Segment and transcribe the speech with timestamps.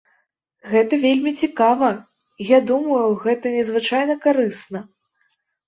[0.71, 1.91] Гэта вельмі цікава,
[2.53, 4.85] я думаю, гэта надзвычай карысна.